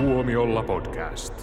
[0.00, 1.34] Tuomiolla podcast.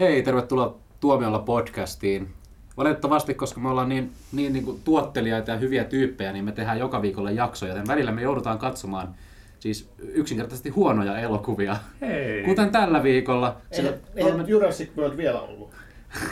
[0.00, 2.28] Hei, tervetuloa Tuomiolla podcastiin.
[2.76, 6.78] Valitettavasti, koska me ollaan niin, niin, niin kuin tuottelijaita ja hyviä tyyppejä, niin me tehdään
[6.78, 9.14] joka viikolla jaksoja, joten välillä me joudutaan katsomaan
[9.60, 11.76] siis yksinkertaisesti huonoja elokuvia.
[12.00, 12.42] Hei.
[12.44, 13.56] Kuten tällä viikolla.
[13.70, 15.70] Eihän, eihän Jurassic World vielä ollut.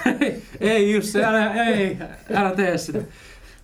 [0.60, 1.98] ei Jussi, älä, ei,
[2.34, 2.98] älä tee sitä.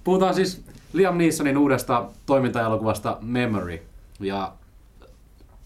[0.04, 3.82] Puhutaan siis Liam Neesonin uudesta toimintaelokuvasta Memory.
[4.20, 4.52] Ja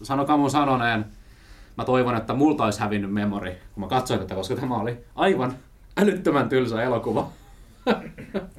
[0.03, 1.05] sanokaa mun sanoneen,
[1.77, 5.53] mä toivon, että multa olisi hävinnyt Memory, kun mä katsoin tätä, koska tämä oli aivan
[5.97, 7.29] älyttömän tylsä elokuva.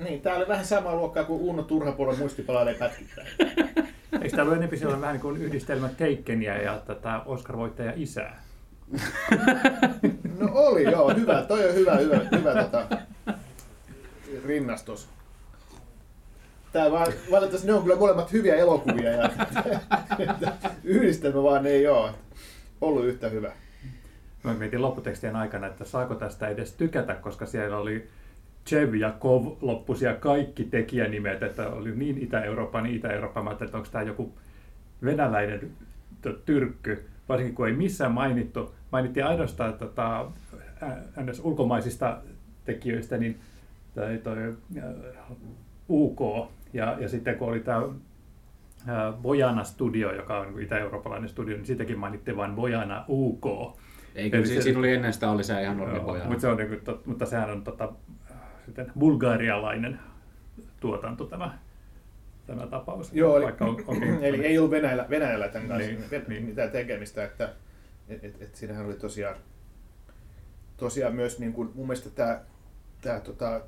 [0.04, 3.28] Niin, tää oli vähän samaa luokkaa kuin Uno Turhapuolen muistipalailee pätkittäin.
[4.22, 8.42] Eikö täällä ole enempi vähän niin kuin yhdistelmä Takenia ja tätä Oscar-voittaja isää?
[10.38, 11.42] No oli, joo, hyvä.
[11.42, 12.86] Toi on hyvä, hyvä, hyvä tota,
[14.44, 15.08] rinnastus.
[16.72, 19.30] Tää vaan, valitettavasti ne on kyllä molemmat hyviä elokuvia ja
[20.84, 22.10] yhdistelmä vaan ei ole
[22.80, 23.52] ollut yhtä hyvä.
[24.44, 28.08] Mä mietin lopputekstien aikana, että saako tästä edes tykätä, koska siellä oli
[28.66, 33.42] Chev ja Kov loppuisia kaikki tekijänimet, että oli niin Itä-Eurooppa, niin Itä-Eurooppa.
[33.42, 34.32] Mä että onko tämä joku
[35.04, 35.70] venäläinen
[36.44, 38.74] tyrkky, varsinkin kun ei missään mainittu.
[38.92, 40.30] Mainittiin ainoastaan tota,
[41.24, 41.40] ns.
[41.40, 42.18] ulkomaisista
[42.64, 43.40] tekijöistä, niin
[43.94, 44.54] toi, toi,
[45.88, 47.82] UK ja, ja sitten kun oli tämä
[49.22, 53.44] Bojana Studio, joka on niin itä-eurooppalainen studio, niin siitäkin mainittiin vain Bojana UK.
[54.14, 56.26] Eikö, Eli se, se- siinä oli ennen sitä oli se ihan normi Joo, pojana.
[56.28, 57.92] mutta, se on, niin kuin, tot, mutta sehän on tota,
[58.66, 59.98] sitten bulgarialainen
[60.80, 61.58] tuotanto tämä,
[62.46, 63.12] tämä tapaus.
[63.12, 66.44] Joo, eli, Vaikka on, onkin, eli ei ollut Venäjällä, Venäjällä tämän kanssa Niin, niin, niin.
[66.44, 67.52] mitään tekemistä, että
[68.08, 69.36] et, et, et siinähän oli tosiaan,
[70.76, 72.40] tosiaan myös niin kuin, mun mielestä tämä,
[73.00, 73.60] tämä tota,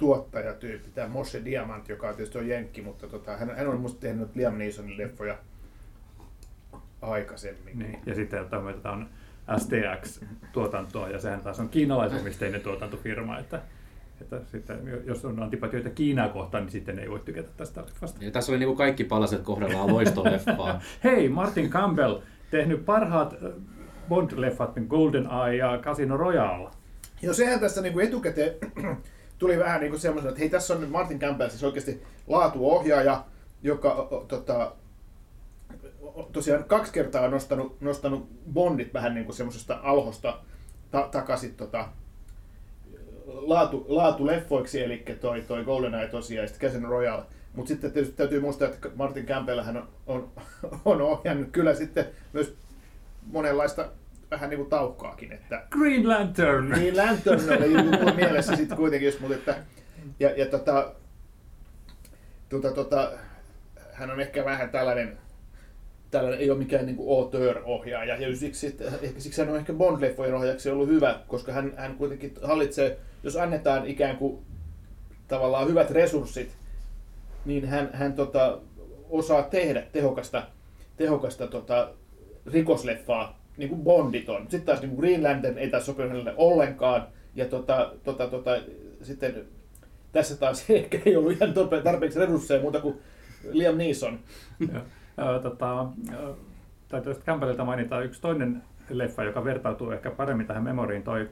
[0.00, 4.36] tuottajatyyppi, tämä Moshe Diamant, joka tietysti on jenkki, mutta tota, hän, hän on musta tehnyt
[4.36, 5.38] Liam Neesonin leffoja
[7.02, 7.78] aikaisemmin.
[7.78, 9.08] Niin, ja sitten tämä on
[9.58, 13.62] STX-tuotantoa, ja sehän taas on kiinalaisomisteinen tuotantofirma, että,
[14.20, 18.24] että sitten, jos on antipatioita Kiinaa kohtaan, niin sitten ei voi tykätä tästä leffasta.
[18.24, 20.80] Ja tässä oli niinku kaikki palaset kohdallaan loistoleffaa.
[21.04, 22.18] Hei, Martin Campbell,
[22.50, 23.50] tehnyt parhaat äh,
[24.08, 26.70] Bond-leffat, niin Golden Eye ja Casino Royale.
[27.22, 28.54] Joo, sehän tässä niin kuin etukäteen
[29.40, 33.24] tuli vähän niin kuin semmoisena, että hei, tässä on nyt Martin Campbell, siis oikeasti laatuohjaaja,
[33.62, 34.72] joka tota,
[36.32, 40.38] tosiaan kaksi kertaa on nostanut, nostanut Bondit vähän niin semmoisesta alhosta
[40.90, 41.88] ta- takaisin tota,
[43.26, 47.22] laatu, laatuleffoiksi, eli toi, toi GoldenEye tosiaan ja sitten Casino Royale.
[47.54, 50.28] Mutta sitten tietysti täytyy muistaa, että Martin Campbell on, on,
[50.84, 52.54] on ohjannut kyllä sitten myös
[53.26, 53.88] monenlaista
[54.30, 56.70] vähän niin kuin taukkaakin, että Green Lantern!
[56.70, 59.56] niin Lantern oli mulla mielessä sitten kuitenkin, jos, mutta että,
[60.20, 60.92] ja, ja tota,
[62.48, 63.12] tota, tota,
[63.92, 65.18] hän on ehkä vähän tällainen,
[66.10, 70.34] tällainen ei ole mikään niin auteur-ohjaaja, ja siksi, että, ehkä siksi hän on ehkä Bond-leffojen
[70.34, 74.42] ohjaajaksi ollut hyvä, koska hän, hän kuitenkin hallitsee, jos annetaan ikään kuin
[75.28, 76.56] tavallaan hyvät resurssit,
[77.44, 78.58] niin hän, hän tota,
[79.10, 80.46] osaa tehdä tehokasta,
[80.96, 81.92] tehokasta tota,
[82.46, 84.40] rikosleffaa, niin kuin Bondit on.
[84.42, 87.06] Sitten taas niin kuin Green Lantern ei taas sopi hänelle ollenkaan.
[87.34, 88.50] Ja tota, tota, tota,
[89.02, 89.34] sitten
[90.12, 92.98] tässä taas ehkä ei ollut ihan tarpe- tarpeeksi resursseja muuta kuin
[93.50, 94.18] Liam Neeson.
[95.42, 95.86] Tota,
[96.88, 101.02] täytyy sitten Campbellilta mainita yksi toinen leffa, joka vertautuu ehkä paremmin tähän memoriin.
[101.02, 101.30] Toi,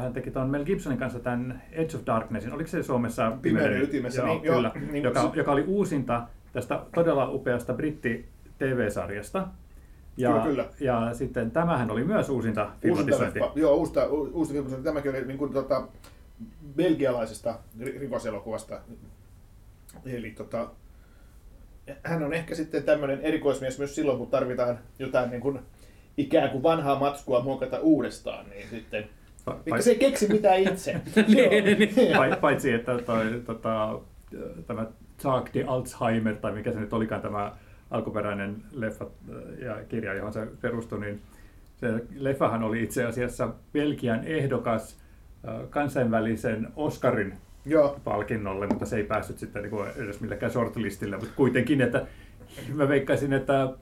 [0.00, 2.52] hän teki tuon Mel Gibsonin kanssa tämän Edge of Darknessin.
[2.52, 4.72] Oliko se Suomessa Pimeyden ytimessä, Joo, niin, joo, kyllä.
[4.92, 9.46] niin, joka, se- joka oli uusinta tästä todella upeasta britti-TV-sarjasta.
[10.18, 10.68] Ja, Kyllä, kyllä.
[10.80, 13.38] ja sitten tämähän oli myös uusinta filmatisointi.
[13.54, 14.84] Joo, uusta, uusta filmatisointi.
[14.84, 15.88] Tämäkin oli niin kuin, tota,
[16.76, 18.80] belgialaisesta ri- rikoselokuvasta.
[20.06, 20.68] Eli tota,
[22.04, 25.58] hän on ehkä sitten tämmöinen erikoismies myös silloin, kun tarvitaan jotain niin kuin,
[26.16, 29.04] ikään kuin vanhaa matskua muokata uudestaan, niin sitten
[29.50, 30.92] Pa- Eikä se ei keksi mitään itse.
[31.26, 34.00] Niin, Pai- Paitsi, että toi, tota,
[34.66, 34.86] tämä
[35.24, 37.56] Jacques de Alzheimer, tai mikä se nyt olikaan tämä
[37.90, 41.20] alkuperäinen leffa äh, ja kirja, johon se perustui, niin
[41.76, 44.96] se leffahan oli itse asiassa Belgian ehdokas
[45.48, 47.34] äh, kansainvälisen Oscarin
[47.68, 52.06] Joo, palkinnolle, mutta se ei päässyt sitten niin kuin edes millekään shortlistille, mutta kuitenkin, että
[52.74, 53.72] mä veikkaisin, että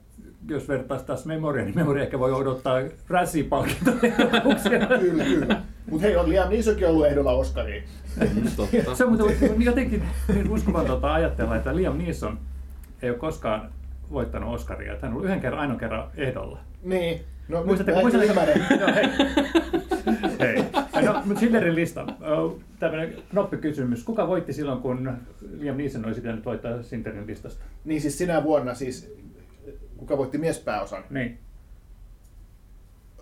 [0.48, 4.86] jos vertaisi taas Memoria, niin Memoria ehkä voi odottaa Razzie-palkintoehdotuksia.
[5.00, 5.62] kyllä, kyllä.
[5.90, 7.84] Mutta hei, on Liam Neesonkin ollut ehdolla Oscariin.
[8.56, 8.94] Totta.
[8.94, 10.02] Se on muuten jotenkin
[10.34, 12.38] niin uskomatonta ajatella, että Liam Neeson
[13.02, 13.70] ei ole koskaan
[14.12, 14.92] voittanut Oscaria.
[14.92, 16.58] Hän on ollut yhden kerran, ainoa kerran ehdolla.
[16.82, 17.20] Niin.
[17.48, 18.74] No, Muistatteko, mä muistatteko?
[18.80, 19.06] Joo, hei.
[20.40, 20.64] hei.
[21.04, 22.06] No, mutta Schillerin lista.
[22.22, 24.04] Ö, Tämmöinen knoppikysymys.
[24.04, 25.12] Kuka voitti silloin, kun
[25.58, 27.64] Liam Neeson olisi pitänyt voittaa Sinterin listasta?
[27.84, 29.14] Niin siis sinä vuonna siis,
[29.96, 31.04] kuka voitti miespääosan?
[31.10, 31.38] Niin.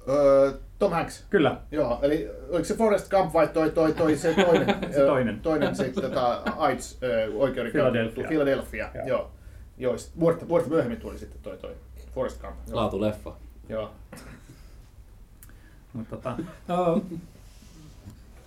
[0.09, 1.27] Öö, Tom Hanks.
[1.31, 1.61] Kyllä.
[1.71, 4.67] Joo, eli oliko se Forrest Gump vai toi, toi, toi se toinen?
[4.95, 5.41] Se ö, toinen.
[5.41, 7.71] toinen se tota, AIDS ö, oikeudenkäynti.
[7.73, 8.29] Philadelphia.
[8.29, 9.07] Philadelphia, Joo.
[9.07, 9.31] joo.
[9.79, 11.75] Joo, vuotta, vuotta myöhemmin tuli sitten toi, toi
[12.15, 12.57] Forrest Gump.
[12.69, 12.77] Joo.
[12.77, 13.33] Laatuleffa.
[13.69, 13.91] Joo.
[15.93, 16.37] Mutta tota,
[16.69, 17.03] no,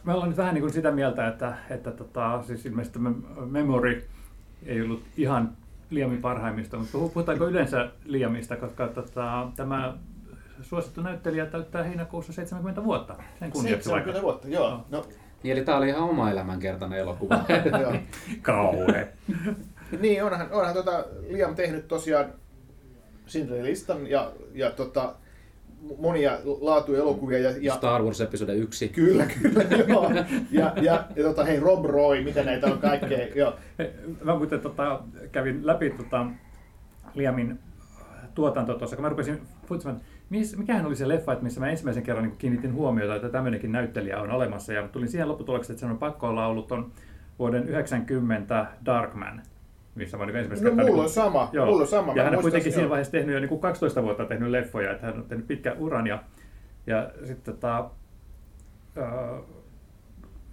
[0.04, 3.12] me ollaan nyt vähän niin kuin sitä mieltä, että, että tota, siis ilmeisesti tämä
[3.46, 4.08] Memory
[4.66, 5.52] ei ollut ihan
[5.90, 9.94] Liamin parhaimmista, mutta puhu- puhutaanko yleensä Liamista, koska tota, tämä
[10.62, 13.16] suosittu näyttelijä täyttää heinäkuussa 70 vuotta.
[13.40, 14.22] Sen kunniaksi 70 vaikka.
[14.22, 14.86] vuotta, joo.
[14.90, 15.06] No,
[15.44, 17.36] Niin, eli tää oli ihan oma elämänkertainen elokuva.
[17.82, 17.94] joo.
[18.42, 19.08] Kauhe.
[20.00, 22.34] Niin, onhan, onhan tota Liam tehnyt tosiaan
[23.28, 25.16] Schindlerin listan ja, ja tota,
[25.98, 27.40] monia laatuelokuvia.
[27.40, 28.90] Ja, ja, Star Wars episode 1.
[28.90, 30.12] Kyllä, kyllä, joo.
[30.52, 33.28] Ja, ja, ja tota, hei Rob Roy, mitä näitä on kaikkea.
[33.36, 33.56] Joo.
[34.24, 35.02] Mä muuten tota,
[35.32, 36.26] kävin läpi tota,
[37.14, 37.60] Liamin
[38.36, 42.04] tuotanto tuossa, kun mä rupesin futsimaan, mis, mikähän oli se leffa, että missä mä ensimmäisen
[42.04, 44.74] kerran niin kiinnitin huomiota, että tämmöinenkin näyttelijä on olemassa.
[44.74, 46.92] Ja tulin siihen lopputulokseen, että se on pakko olla ollut ton
[47.40, 49.42] vuoden 90 Darkman,
[49.98, 50.92] missä mä olin ensimmäisen No, kertaa...
[50.92, 51.66] mulla on sama, Joo.
[51.66, 52.14] mulla on sama.
[52.16, 55.06] Ja hän on kuitenkin siinä vaiheessa tehnyt jo niin kuin 12 vuotta tehnyt leffoja, että
[55.06, 56.08] hän on tehnyt pitkän uran.
[56.08, 56.24] Ja,
[56.88, 57.90] ja sitten tota,
[58.98, 59.42] äh,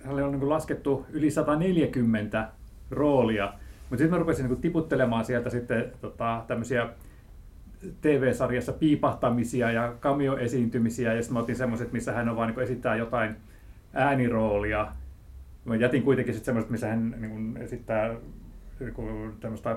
[0.05, 2.49] hänelle on niin kuin laskettu yli 140
[2.91, 3.53] roolia,
[3.91, 6.89] mutta sitten mä rupesin niin kuin tiputtelemaan sieltä sitten tota, tämmöisiä
[8.01, 12.65] TV-sarjassa piipahtamisia ja cameo-esiintymisiä, ja sitten mä otin semmoiset, missä hän on vaan niin kuin
[12.65, 13.37] esittää jotain
[13.95, 14.89] ääniroolia.
[15.65, 18.44] Mä jätin kuitenkin sitten semmoiset, missä hän niin kuin esittää niin kuin
[19.41, 19.77] tämmöistä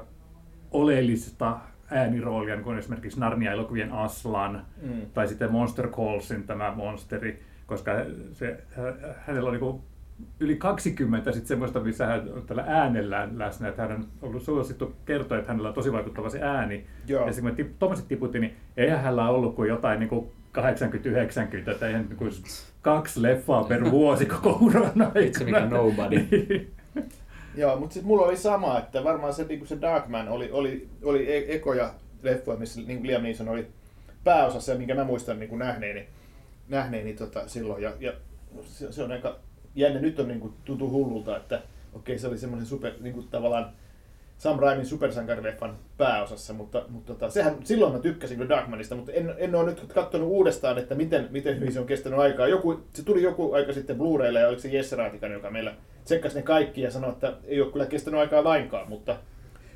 [0.72, 1.60] oleellista
[1.92, 5.02] ääniroolia, niin kuin esimerkiksi Narnia-elokuvien Aslan, Mm.
[5.14, 7.92] tai sitten Monster Callsin tämä monsteri, koska
[8.32, 9.82] se, hä- hänellä on niin
[10.40, 14.96] yli 20 sit semmoista, missä hän on tällä äänellään läsnä, että hän on ollut suosittu
[15.06, 16.86] kertoa, että hänellä on tosi vaikuttava se ääni.
[17.08, 17.28] Joo.
[17.28, 20.28] Ja sitten kun tuommoiset tiputin, niin eihän hänellä ollut kuin jotain niin kuin
[20.58, 22.32] 80-90, että eihän niin kuin
[22.82, 25.12] kaksi leffaa per vuosi koko uran aikana.
[25.20, 26.28] Itse mikä nobody.
[27.58, 31.36] Joo, mutta sitten mulla oli sama, että varmaan se, niin se Darkman oli, oli, oli
[31.36, 31.94] e- ekoja
[32.24, 33.68] leffoja, missä niin Liam Neeson oli
[34.24, 36.08] pääosassa, ja minkä mä muistan niin nähneeni,
[36.70, 37.84] nähneeni tota, silloin.
[37.84, 38.14] Ja, ja
[38.62, 39.40] se, se, on aika
[39.76, 40.00] jännä.
[40.00, 41.62] Nyt on niin kuin, tuntuu hullulta, että
[41.94, 43.72] okei, se oli semmoinen super, niin kuin, tavallaan
[44.38, 49.34] Sam Raimin supersankarileffan pääosassa, mutta, mutta tota, sehän, silloin mä tykkäsin kyllä Darkmanista, mutta en,
[49.38, 52.48] en ole nyt katsonut uudestaan, että miten, miten hyvin se on kestänyt aikaa.
[52.48, 55.76] Joku, se tuli joku aika sitten Blu-raylle ja oliko se Jesse Raatikainen, joka meillä
[56.08, 59.18] tsekkasi ne kaikki ja sanoi, että ei ole kyllä kestänyt aikaa lainkaan, mutta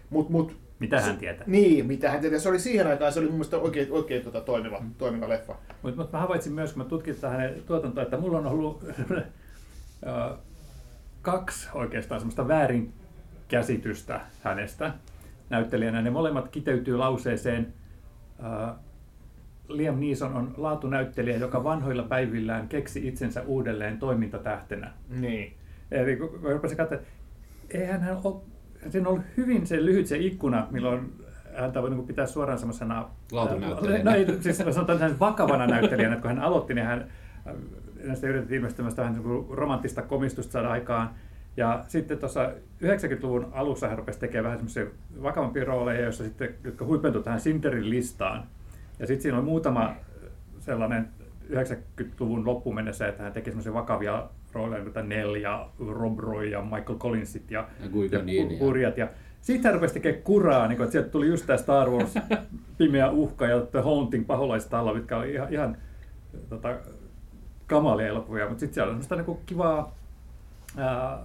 [0.09, 1.43] mut, mut, Mitä hän tietää?
[1.47, 2.39] Niin, mitä hän tietää.
[2.39, 5.55] Se oli siihen aikaan, se oli mun mielestä oikein, oikein tota, toimiva, toimiva leffa.
[5.81, 8.83] Mutta mut mä havaitsin myös, kun mä tutkin tätä hänen tuotantoa, että mulla on ollut
[8.83, 8.91] ö,
[11.21, 14.93] kaksi oikeastaan semmoista väärinkäsitystä hänestä
[15.49, 16.01] näyttelijänä.
[16.01, 17.73] Ne molemmat kiteytyy lauseeseen
[18.39, 18.73] ö,
[19.67, 24.91] Liam Neeson on laatunäyttelijä, joka vanhoilla päivillään keksi itsensä uudelleen toimintatähtenä.
[25.09, 25.60] Niin.
[25.91, 27.07] Eli kun mä rupesin katsomaan,
[27.69, 28.41] eihän hän ole,
[28.89, 31.13] siinä on ollut hyvin se lyhyt se ikkuna, milloin
[31.55, 33.09] häntä voi niin pitää suoraan semmoisena...
[33.31, 34.11] Laatunäyttelijänä.
[34.11, 37.07] No ei, siis sanotaan tähän vakavana näyttelijänä, että kun hän aloitti, niin hän
[38.03, 41.09] näistä yritettiin ilmeisesti tämmöistä vähän niin romanttista komistusta saada aikaan.
[41.57, 42.51] Ja sitten tuossa
[42.83, 44.85] 90-luvun alussa hän rupesi tekemään vähän semmoisia
[45.23, 48.43] vakavampia rooleja, joissa sitten, jotka huipentuivat tähän Sinterin listaan.
[48.99, 49.95] Ja sitten siinä on muutama
[50.59, 51.07] sellainen
[51.49, 56.61] 90-luvun loppuun mennessä, että hän teki semmoisia vakavia rooleja, kuten Nell ja Rob Roy ja
[56.61, 57.89] Michael Collinsit ja, Ja
[58.53, 58.97] ja- hurjat.
[58.97, 59.07] Ja
[59.41, 62.13] sitten hän rupesi tekemään kuraa, niin kun, että sieltä tuli just tämä Star Wars,
[62.77, 65.77] Pimeä uhka ja The Haunting, Paholaistalo, mitkä oli ihan, ihan
[66.49, 66.75] tota,
[67.67, 69.95] kamalia elokuvia, mutta sitten siellä on semmoista niin kivaa
[70.77, 71.19] ää,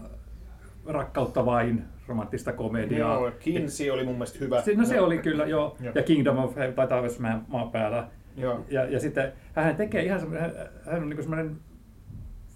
[0.86, 3.14] rakkautta vain, romanttista komediaa.
[3.14, 4.62] Joo, Kinsey oli mun mielestä hyvä.
[4.76, 5.76] No se oli kyllä, joo.
[5.80, 5.92] Joo.
[5.94, 8.08] Ja Kingdom of Heaven tai Taivasmäen maapäällä.
[8.36, 8.64] Joo.
[8.68, 11.56] Ja, ja sitten hän tekee ihan semmoinen, hän- hän on niin semmoinen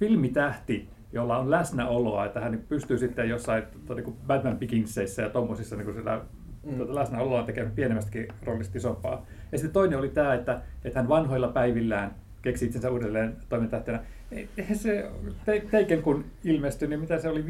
[0.00, 3.62] filmitähti, jolla on läsnäoloa, että hän pystyy sitten jossain
[3.97, 6.21] niin Batman Beginseissä ja tuommoisissa niin sillä
[6.64, 6.76] Mm.
[6.76, 9.26] tuota, läsnäoloa tekemään pienemmästäkin roolista isompaa.
[9.52, 14.00] Ja sitten toinen oli tämä, että, että hän vanhoilla päivillään keksi itsensä uudelleen toimintatähtenä.
[14.33, 15.11] Ei- Eihän se
[15.45, 17.47] te, Teiken kun ilmestyi, niin mitä se oli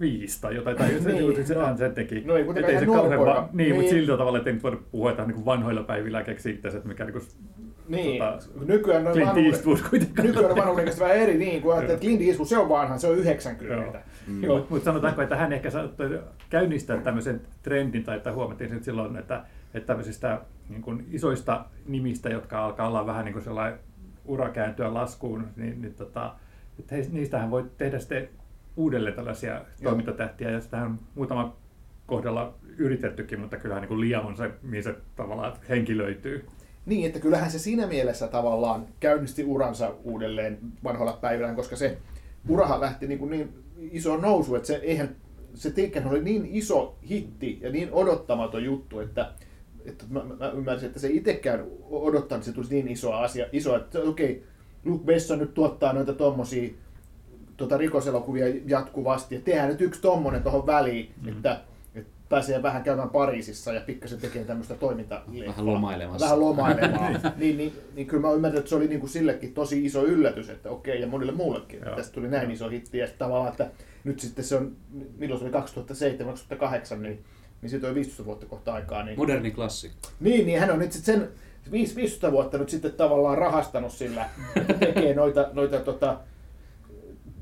[0.00, 1.66] 55 tai jotain, tai se, Niin, se, no.
[1.66, 2.20] hän sen teki.
[2.26, 4.04] No ei kuitenkaan ihan nuori kauhean va- niin, mutta Niin.
[4.04, 7.04] sillä tavalla, että ei nyt voida puhua, että niin vanhoilla päivillä keksi itsensä, että mikä
[7.04, 7.14] niin
[7.88, 10.26] Niin, tota, nykyään noin Clint vanhuudet, Eastwood kuitenkaan.
[10.28, 13.06] nykyään on vanhuudet vähän eri, niin kuin ajattelee, että Clint Eastwood, se on vanha, se
[13.06, 14.00] on 90.
[14.26, 14.42] Mm.
[14.44, 14.56] Joo.
[14.56, 19.16] Mutta mut sanotaanko, että hän ehkä saattoi käynnistää tämmöisen trendin, tai että huomattiin nyt silloin,
[19.16, 19.42] että,
[19.74, 23.78] että tämmöisistä niin kuin isoista nimistä, jotka alkaa olla vähän niin kuin sellainen
[24.24, 26.34] urakääntyä laskuun, niin, niin tota,
[26.78, 28.28] että he, niistähän voi tehdä sitten
[28.78, 31.56] uudelleen tällaisia toimintatähtiä, ja sitähän on muutama
[32.06, 36.46] kohdalla yritettykin, mutta kyllähän niin kuin Liam on se, mihin se tavallaan henki löytyy.
[36.86, 41.98] Niin, että kyllähän se siinä mielessä tavallaan käynnisti uransa uudelleen vanhoilla päivillä, koska se
[42.48, 45.16] urahan lähti niin, kuin niin iso nousu, että se, eihän,
[45.54, 49.32] se Taken oli niin iso hitti ja niin odottamaton juttu, että,
[49.84, 53.76] että mä, mä ymmärsin, että se itsekään odottanut, että se tulisi niin iso asia, iso,
[53.76, 54.42] että okei, okay,
[54.84, 56.70] Luke Besson nyt tuottaa noita tommosia
[57.58, 61.28] tuota rikoselokuvia jatkuvasti, ja tehdään nyt yksi tommonen tuohon väliin, mm.
[61.28, 61.60] että,
[61.94, 65.46] että pääsee vähän käymään Pariisissa ja pikkasen tekee tämmöistä toimintaleffaa.
[65.46, 66.24] Vähän lomailemassa.
[66.24, 67.20] Vähän lomailemaan.
[67.36, 70.50] niin, niin, niin, kyllä mä ymmärrän, että se oli niin kuin sillekin tosi iso yllätys,
[70.50, 73.70] että okei, ja monille muullekin, että tästä tuli näin iso hitti, ja tavallaan, että
[74.04, 74.76] nyt sitten se on,
[75.18, 75.54] milloin se oli
[76.94, 77.24] 2007-2008, niin,
[77.62, 79.02] niin siitä on 15 vuotta kohta aikaa.
[79.02, 80.08] Niin, Moderni klassikko.
[80.20, 81.28] niin, niin hän on nyt sitten sen
[81.72, 86.18] 15 vuotta nyt sitten tavallaan rahastanut sillä, että tekee noita, noita tota,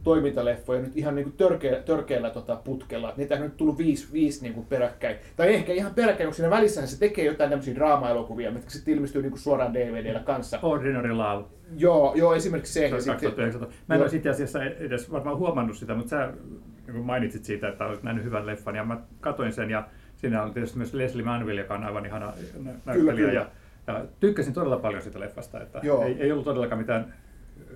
[0.07, 3.15] toimintaleffoja nyt ihan niin kuin törkeä, törkeällä tota putkella.
[3.17, 5.17] Niitä on nyt tullut viisi, viisi niin kuin peräkkäin.
[5.37, 9.23] Tai ehkä ihan peräkkäin, koska siinä välissähän se tekee jotain tämmöisiä draama-elokuvia, mitkä sitten ilmestyy
[9.23, 10.59] niin kuin suoraan DVDllä kanssa.
[10.63, 11.45] Ordinary Love.
[11.79, 12.81] Joo, joo, esimerkiksi se.
[12.81, 13.75] Se sitten- 2019.
[13.89, 16.33] Mä en olisi itse asiassa edes varmaan huomannut sitä, mutta sä
[16.87, 20.53] niin mainitsit siitä, että olet nähnyt hyvän leffan ja mä katoin sen ja siinä on
[20.55, 22.33] tietysti myös Leslie Manville, joka on aivan ihana
[22.63, 23.17] nä- näyttelijä.
[23.17, 23.33] kyllä.
[23.33, 23.47] Ja,
[23.87, 26.05] ja tykkäsin todella paljon siitä leffasta, että Joo.
[26.05, 27.15] ei, ei ollut todellakaan mitään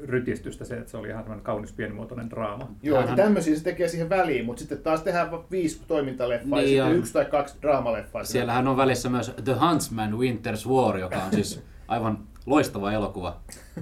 [0.05, 2.69] rytistystä se, että se oli ihan tämmöinen kaunis pienimuotoinen draama.
[2.83, 3.17] Joo, Hänhän...
[3.17, 6.99] tämmöisiä se tekee siihen väliin, mutta sitten taas tehdään viisi toimintaleffaa Niin, ja sitten ja-
[6.99, 8.25] yksi tai kaksi draamaleffaa.
[8.25, 13.37] Siellähän on välissä myös The Huntsman Winter's War, joka on siis aivan loistava elokuva.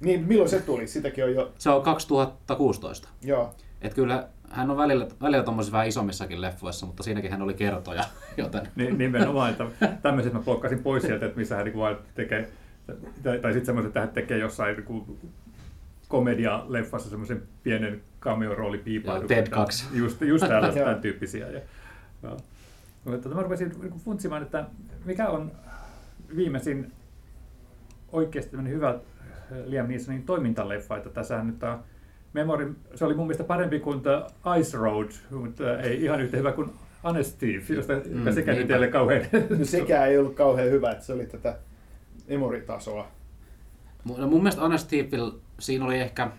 [0.00, 0.86] Niin, milloin se tuli?
[0.86, 3.08] Sitäkin on jo, Se on 2016.
[3.22, 3.54] joo.
[3.82, 8.04] Et kyllä hän on välillä, välillä tuommoisissa vähän isommissakin leffoissa, mutta siinäkin hän oli kertoja,
[8.36, 9.64] joten Niin, nimenomaan, että
[10.02, 12.48] tämmöiset mä blokkasin pois sieltä, että missä hän niin tekee,
[13.22, 15.18] tai, tai sitten semmoiset, että hän tekee jossain niin
[16.10, 19.44] komedia-leffassa semmoisen pienen cameo-rooli piipahduksen.
[19.44, 19.86] Ted 2.
[19.92, 21.46] Just, just täällä tämän tyyppisiä.
[21.46, 21.60] Ja,
[22.22, 22.36] ja.
[23.04, 24.64] Mutta mä rupesin niin funtsimaan, että
[25.04, 25.52] mikä on
[26.36, 26.92] viimeisin
[28.12, 28.98] oikeasti tämmöinen hyvä
[29.64, 31.78] Liam Neesonin toimintaleffa, että tässä nyt on
[32.32, 34.22] Memory, se oli mun mielestä parempi kuin The
[34.60, 36.70] Ice Road, mutta ei ihan yhtä hyvä kuin
[37.02, 39.22] Anesty, josta Mm, sekään nyt ei ole kauhean
[39.58, 41.56] No sekään ei ollut kauhean hyvä, että se oli tätä
[42.28, 43.08] memoritasoa.
[44.04, 46.30] No mun mielestä Honest Thiefil, siinä oli ehkä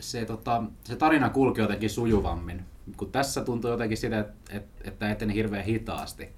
[0.00, 2.64] se, tota, se tarina kulki jotenkin sujuvammin.
[2.96, 6.28] Kun tässä tuntui jotenkin sitä, että et, että eteni hirveän hitaasti.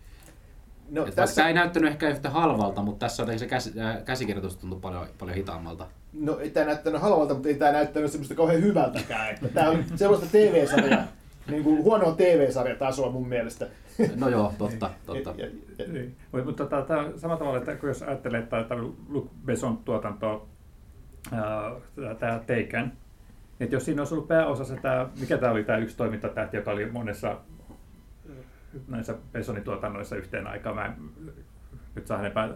[0.90, 1.37] No, Et tässä...
[1.37, 5.37] Tämä ei näyttänyt ehkä yhtä halvalta, mutta tässä jotenkin se ää, käsikirjoitus tuntui paljon, paljon
[5.37, 5.87] hitaammalta.
[6.12, 9.35] No ei tämä näyttänyt halvalta, mutta ei tämä näyttänyt semmoista kauhean hyvältäkään.
[9.35, 11.04] Että tämä oli sellaista TV-sarjaa,
[11.49, 13.67] niin kuin huonoa TV-sarjatasoa mun mielestä.
[14.17, 15.35] No joo, totta, totta.
[15.37, 15.47] Ja,
[15.78, 16.17] ja, Niin.
[16.33, 19.78] Mutta, mutta tota, tämä on samalla tavalla, että kun jos ajattelee, että tämä Luc Besson
[19.78, 20.49] tuotanto,
[22.19, 22.93] tämä Taken,
[23.59, 26.71] niin että jos siinä olisi ollut pääosassa tämä, mikä tämä oli tämä yksi toimintatähti, joka
[26.71, 27.37] oli monessa
[28.88, 30.95] näissä Bessonin tuotannoissa yhteen aikaan, mä en
[31.95, 32.49] nyt saa hänen pää,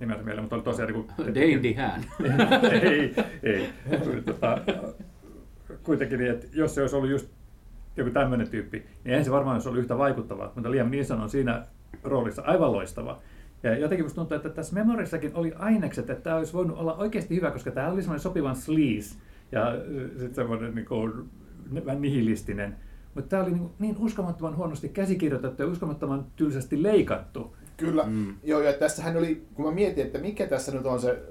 [0.00, 2.04] nimensä mieleen, mutta oli tosiaan niin kuin, Dane DeHaan.
[2.82, 3.68] ei, ei.
[4.26, 4.58] Tota,
[5.82, 7.28] kuitenkin, niin, että jos se olisi ollut just
[7.98, 11.30] joku tämmöinen tyyppi, niin eihän se varmaan olisi ollut yhtä vaikuttavaa, mutta Liam Neeson on
[11.30, 11.66] siinä
[12.04, 13.18] roolissa aivan loistava.
[13.62, 17.36] Ja jotenkin musta tuntuu, että tässä Memorissakin oli ainekset, että tämä olisi voinut olla oikeasti
[17.36, 19.18] hyvä, koska tämä oli semmoinen sopivan sleaze
[19.52, 19.74] ja
[20.08, 21.12] sitten semmoinen niin kuin,
[21.84, 22.76] vähän nihilistinen.
[23.14, 27.56] Mutta tämä oli niin, niin uskomattoman huonosti käsikirjoitettu ja uskomattoman tylsästi leikattu.
[27.76, 28.34] Kyllä, mm.
[28.42, 31.22] joo, ja tässähän oli, kun mä mietin, että mikä tässä nyt on se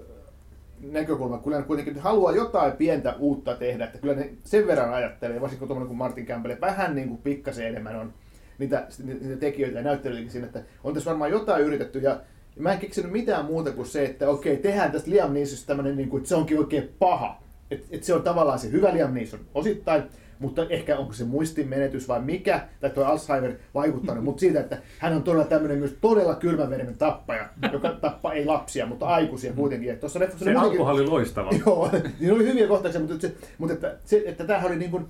[0.82, 5.42] näkökulma, kyllä ne kuitenkin haluaa jotain pientä uutta tehdä, että kyllä ne sen verran ajattelee,
[5.42, 8.14] varsinkin tuommoinen kuin Martin Campbell, vähän niin kuin pikkasen enemmän on
[8.60, 12.20] niitä, niitä tekijöitä ja näyttelijöitä siinä, että on tässä varmaan jotain yritetty, ja
[12.60, 16.10] mä en keksinyt mitään muuta kuin se, että okei, tehdään tästä Liam Neesonista tämmöinen, niin
[16.10, 17.44] kuin, että se onkin oikein paha.
[17.72, 20.04] Että et se on tavallaan se hyvä Liam Neeson osittain,
[20.40, 24.78] mutta ehkä onko se muistin menetys vai mikä, tai tuo Alzheimer vaikuttanut, mutta siitä, että
[25.00, 29.90] hän on todella tämmöinen myös todella kylmäverinen tappaja, joka tappaa ei lapsia, mutta aikuisia kuitenkin.
[29.90, 30.54] Että tuossa Se
[30.92, 31.50] oli loistava.
[31.66, 31.90] Joo,
[32.20, 35.08] niin oli hyviä kohtauksia, mutta, se, mutta että, se, että tämähän oli niin kuin,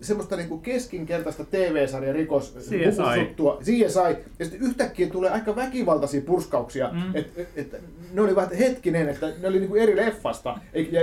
[0.00, 3.34] semmoista niin kuin keskinkertaista TV-sarjan rikos CSI.
[3.62, 7.10] CSI, ja sitten yhtäkkiä tulee aika väkivaltaisia purskauksia, Mm.
[7.14, 11.00] että et, ne oli että hetkinen, että ne oli niin kuin eri leffasta, eikä,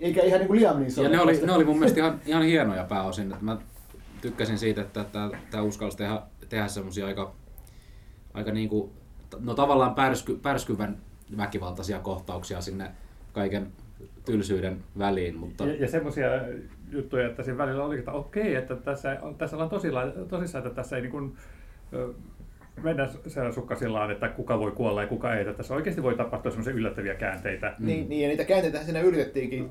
[0.00, 2.42] eikä ihan niin kuin Liam Neeson Ja ne oli, ne oli mun mielestä ihan, ihan
[2.42, 3.32] hienoja pääosin.
[3.32, 3.58] Että mä
[4.20, 5.04] tykkäsin siitä, että
[5.50, 7.34] tämä uskalsi tehdä, tehdä semmosia aika,
[8.34, 8.92] aika niinku,
[9.40, 10.98] no tavallaan pärsky, pärskyvän
[11.36, 12.90] väkivaltaisia kohtauksia sinne
[13.32, 13.72] kaiken
[14.24, 16.26] tylsyyden väliin, mutta Ja, ja semmoisia
[16.94, 20.96] juttuja, että siinä välillä oli, että okei, että tässä, tässä ollaan tosilla, tosissaan, että tässä
[20.96, 21.36] ei niin kuin,
[22.82, 23.08] mennä
[23.54, 25.40] sukkasillaan, että kuka voi kuolla ja kuka ei.
[25.40, 27.74] Että tässä oikeasti voi tapahtua semmoisia yllättäviä käänteitä.
[27.78, 29.68] Niin, niin, ja niitä käänteitä siinä yritettiinkin,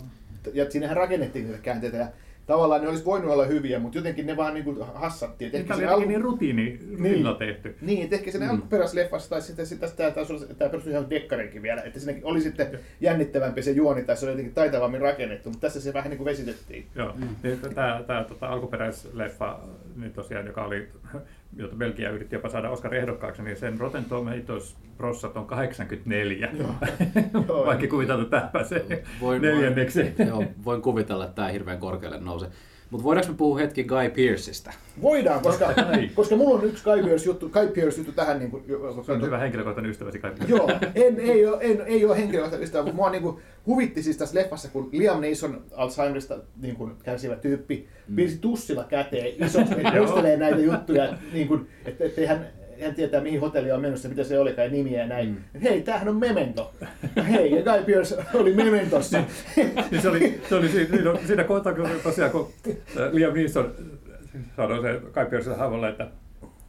[0.53, 1.98] ja siinähän rakennettiin niitä käänteitä.
[1.98, 2.08] Ja
[2.45, 5.55] tavallaan ne olisi voinut olla hyviä, mutta jotenkin ne vaan niinku hassattiin.
[5.55, 7.75] Et Tämä se oli jotenkin niin rutiini, rutiinilla tehty.
[7.81, 8.51] niin, että ehkä siinä mm.
[8.51, 13.63] alkuperäisleffassa tai sitten, sitten tämä, tämä perustui ihan dekkarinkin vielä, että siinä oli sitten jännittävämpi
[13.63, 16.88] se juoni tai se oli jotenkin taitavammin rakennettu, mutta tässä se vähän niin kuin vesitettiin.
[16.95, 17.13] Joo.
[17.15, 17.57] Mm.
[17.75, 19.59] Tämä, tämä tota, alkuperäisleffa,
[19.95, 20.89] niin tosiaan, joka oli,
[21.57, 26.50] jota Belgia yritti jopa saada Oscar ehdokkaaksi, niin sen Rotten Tomatoes prossat on 84.
[26.59, 26.75] Joo.
[27.65, 30.13] Vaikka kuvitella, että tämä pääsee Voin- neljänneksi.
[30.27, 32.50] Joo, voin kuvitella, että tämä hirveän korkealle nousee.
[32.93, 34.71] Mutta voidaanko me puhua hetki Guy Pearceista?
[35.01, 35.73] Voidaan, koska,
[36.15, 38.39] koska mulla on yksi Guy Pearce juttu, Guy Pearce juttu tähän.
[38.39, 38.63] Niin kuin,
[39.05, 40.43] Se on hyvä henkilökohtainen ystäväsi kaikki.
[40.47, 44.17] Joo, en, ei, ole, en, ei ole henkilökohtaista ystävää, mutta mua niin kuin, huvitti siis
[44.17, 49.97] tässä leffassa, kun Liam Neeson Alzheimerista niin kuin, kärsivä tyyppi piirsi tussilla käteen isosti, että
[49.97, 52.47] muistelee näitä juttuja, niin kuin, että ettei hän,
[52.84, 55.30] hän tietää mihin hotelli on menossa, mitä se olikaan ja nimiä ja näin.
[55.30, 55.60] Mm.
[55.60, 56.72] Hei, tämähän on Memento.
[57.30, 59.24] Hei, ja Guy Pearce oli Mementossa.
[59.92, 60.98] Niin se oli, se oli siinä,
[61.28, 63.74] siinä, kohtaa, kun tosiaan kun äh, Liam Neeson
[64.58, 66.08] sanoi se Kai Pierselle havalle, että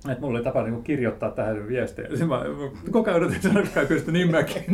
[0.09, 2.09] että mulla oli tapa niin kirjoittaa tähän viestejä.
[2.09, 2.42] Sitten mä
[2.90, 4.64] koko ajan yritin sanoa Kai Pierselle niin mäkin.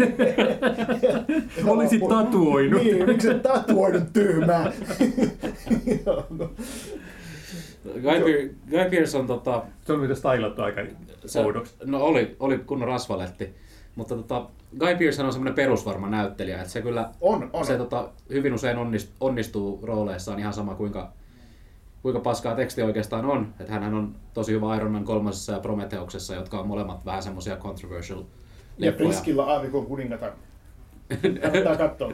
[1.66, 2.82] Olisit tatuoinut.
[2.82, 4.72] Niin, miksi et tatuoinut tyhmää?
[7.84, 10.80] Guy, Pear- Guy Pearce on tota, Se on mitä stylattu aika
[11.26, 11.74] se, oudoksi.
[11.84, 13.54] no oli, oli kunnon rasvaletti,
[13.96, 14.46] mutta tota,
[14.78, 17.66] Guy Pearce on semmoinen perusvarma näyttelijä, että se kyllä On, on.
[17.66, 21.12] se tota, hyvin usein onnistuu, onnistuu rooleissaan ihan sama kuinka,
[22.02, 23.54] kuinka paskaa teksti oikeastaan on.
[23.60, 27.56] Että hänhän on tosi hyvä Iron Man kolmosessa ja Prometheuksessa, jotka on molemmat vähän semmoisia
[27.56, 28.22] controversial
[28.78, 28.92] Ja.
[28.92, 30.32] Priskilla aavikon kuningatar.
[31.42, 32.12] Kannattaa katsoa.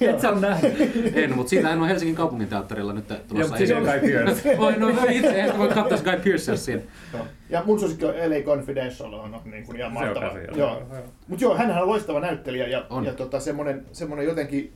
[0.00, 0.72] Et sä on nähnyt.
[1.14, 4.56] En, mutta siitä on Helsingin kaupunginteatterilla nyt Ja tulossa mutta siinä on Kai Pierce.
[4.58, 6.82] Voi, no itse en voi katsoa Guy Pearcea siinä.
[7.12, 7.26] Joo.
[7.50, 10.26] Ja mun suosikki on LA Confidential, on niin kuin ihan Se on mahtava.
[10.38, 10.56] joo.
[10.56, 10.82] Joo.
[10.92, 11.02] Joo.
[11.28, 13.04] Mutta joo, hänhän on loistava näyttelijä ja, On.
[13.04, 14.72] ja tota, semmoinen, semmoinen jotenkin,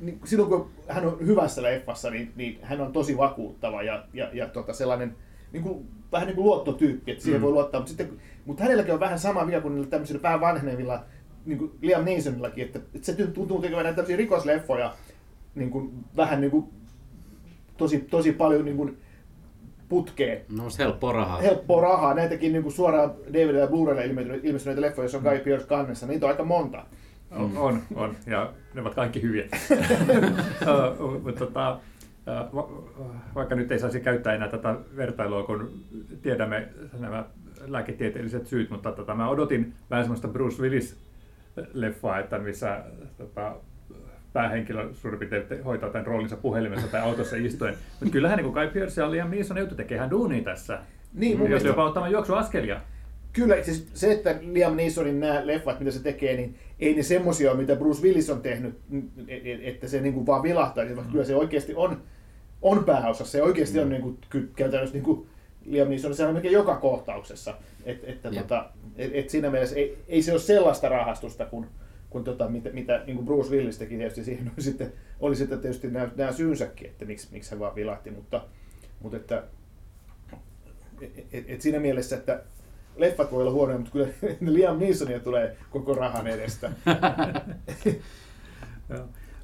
[0.00, 4.28] niin silloin kun hän on hyvässä leffassa, niin, niin hän on tosi vakuuttava ja, ja,
[4.32, 5.16] ja tota, sellainen
[5.52, 7.44] niin kuin, vähän niin kuin luottotyyppi, että siihen Mm.
[7.44, 7.80] voi luottaa.
[7.80, 11.04] Mutta, sitten, mutta hänelläkin on vähän sama vika kuin niillä tämmöisillä vähän vanhenevilla,
[11.46, 14.94] niin kuin Liam Neesonillakin, että, että se tuntuu tekevän näitä tämmöisiä rikosleffoja
[15.54, 16.64] niin kuin, vähän niin kuin,
[17.76, 18.98] tosi, tosi paljon niin kuin,
[19.88, 21.40] putkeen No se helppoa rahaa.
[21.40, 22.14] helppoa rahaa.
[22.14, 26.06] Näitäkin niin kuin suoraan DVD ja Blu-raylle ilmestyneitä, ilmestyneitä leffoja, joissa on Guy Pearce kannessa.
[26.06, 26.84] Niitä on aika monta.
[27.30, 29.44] On, on, on, ja ne ovat kaikki hyviä.
[29.70, 31.78] Ö, Mutta tota,
[33.34, 35.70] vaikka nyt ei saisi käyttää enää tätä vertailua, kun
[36.22, 37.24] tiedämme nämä
[37.66, 42.82] lääketieteelliset syyt, mutta tota, mä odotin vähän semmoista Bruce Willis-leffaa, että missä
[43.18, 43.56] tota,
[44.32, 47.74] päähenkilö suurin piirtein hoitaa tämän roolinsa puhelimessa tai autossa istuen.
[48.00, 50.78] Mutta kyllähän niin Kai Pierce ja Liam Neeson joutuu tekemään duunia tässä.
[51.14, 52.80] Niin, mun Jos mielestä- jopa ottamaan juoksuaskelia.
[53.32, 57.50] Kyllä, siis se, että Liam Neesonin nämä leffat, mitä se tekee, niin ei ne semmosia
[57.50, 58.78] ole, mitä Bruce Willis on tehnyt,
[59.28, 60.84] et- et- että se niin kuin vaan vilahtaa.
[60.96, 62.02] Vaan Kyllä se oikeasti on,
[62.62, 63.32] on pääosassa.
[63.32, 64.18] Se oikeasti on niin kuin,
[64.56, 65.26] käytännössä niin kuin
[65.64, 67.54] Liam Neeson, se on melkein joka kohtauksessa.
[67.84, 68.42] Et, että, Jep.
[68.42, 71.66] tota, et, et siinä mielessä ei, ei se ole sellaista rahastusta kuin,
[72.10, 75.60] kuin tota, mitä, mitä niin kuin Bruce Willis teki tietysti siihen oli sitten, oli sitten
[75.60, 78.44] tietysti nämä, nämä syynsäkin, että miksi, miksi hän vaan vilahti, mutta,
[79.00, 79.42] mutta että,
[81.00, 82.42] et, et, et siinä mielessä, että
[82.96, 84.08] leffat voi olla huonoja, mutta kyllä
[84.40, 86.70] Liam Neesonia tulee koko rahan edestä.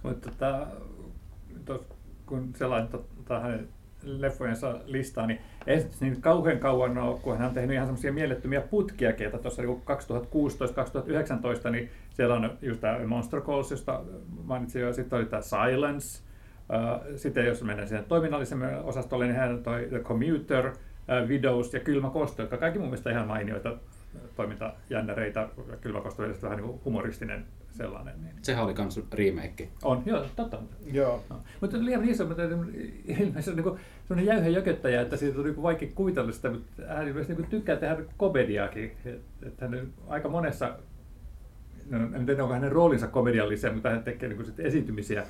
[0.02, 0.66] Mutta tota,
[2.26, 3.68] kun sellainen tota, hänen
[4.02, 8.60] leffojensa listaa, niin ei niin kauhean kauan ole, kun hän on tehnyt ihan semmoisia mielettömiä
[8.60, 9.82] putkiakin, että tuossa niin
[11.66, 14.02] 2016-2019, niin siellä on just tämä Monster Calls, josta
[14.44, 16.22] mainitsin jo, sitten oli tämä Silence,
[17.16, 20.72] sitten jos mennään siihen toiminnallisemme osastolle, niin hän toi The Commuter,
[21.26, 23.76] Widows ja Kylmä kosto, jotka kaikki mun mielestä ihan mainioita
[24.36, 25.48] toimintajännäreitä.
[25.80, 28.14] Kylmä kosto on vähän niin kuin humoristinen sellainen.
[28.22, 28.34] Niin.
[28.42, 29.68] Sehän oli kans remake.
[29.84, 30.58] On, joo, totta.
[30.92, 31.24] Joo.
[31.30, 31.36] No.
[31.60, 35.88] Mutta liian iso, mutta ilmeisesti on niin sellainen jäyhä jököttäjä, että siitä on niin vaikea
[35.94, 38.92] kuvitella sitä, mutta hän ilmeisesti niin tykkää tehdä komediaakin.
[39.42, 40.76] Että hän aika monessa,
[41.90, 45.26] no, en tiedä onko hänen roolinsa komediallisia, mutta hän tekee niin sitten esiintymisiä